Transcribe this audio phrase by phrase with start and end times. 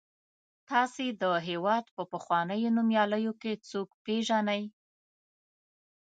[0.69, 4.63] تاسې د هېواد په پخوانیو نومیالیو کې څوک پیژنئ.